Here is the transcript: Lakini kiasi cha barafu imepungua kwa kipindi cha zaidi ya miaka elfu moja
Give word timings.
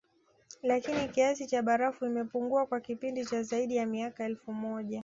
Lakini 0.61 1.07
kiasi 1.09 1.47
cha 1.47 1.61
barafu 1.61 2.05
imepungua 2.05 2.65
kwa 2.65 2.79
kipindi 2.81 3.25
cha 3.25 3.43
zaidi 3.43 3.75
ya 3.75 3.85
miaka 3.85 4.23
elfu 4.25 4.53
moja 4.53 4.99